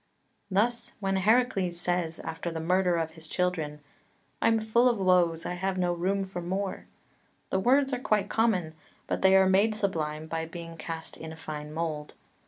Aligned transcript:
3 0.49 0.55
Thus 0.55 0.93
when 0.99 1.17
Heracles 1.17 1.79
says, 1.79 2.19
after 2.21 2.49
the 2.49 2.59
murder 2.59 2.95
of 2.95 3.11
his 3.11 3.27
children, 3.27 3.81
"I'm 4.41 4.57
full 4.57 4.89
of 4.89 4.99
woes, 4.99 5.45
I 5.45 5.53
have 5.53 5.77
no 5.77 5.93
room 5.93 6.23
for 6.23 6.41
more," 6.41 6.87
the 7.51 7.59
words 7.59 7.93
are 7.93 7.99
quite 7.99 8.27
common, 8.27 8.73
but 9.05 9.21
they 9.21 9.35
are 9.35 9.45
made 9.47 9.75
sublime 9.75 10.25
by 10.25 10.45
being 10.47 10.75
cast 10.75 11.17
in 11.17 11.31
a 11.31 11.37
fine 11.37 11.71
mould. 11.71 12.15